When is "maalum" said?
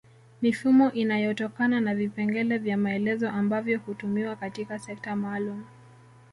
5.15-5.63